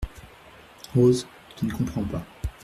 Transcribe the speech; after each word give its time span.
Rose, 0.95 1.27
qui 1.55 1.67
ne 1.67 1.73
comprend 1.73 2.03
pas. 2.03 2.25